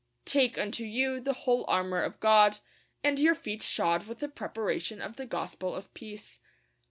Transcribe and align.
'Take 0.25 0.57
unto 0.57 0.83
you 0.83 1.19
the 1.19 1.31
whole 1.45 1.63
armour 1.67 2.01
of 2.01 2.19
God... 2.19 2.57
and 3.03 3.19
your 3.19 3.35
feet 3.35 3.61
shod 3.61 4.07
with 4.07 4.17
the 4.17 4.27
preparation 4.27 4.99
of 4.99 5.15
the 5.15 5.27
gospel 5.27 5.75
of 5.75 5.93
peace.' 5.93 6.39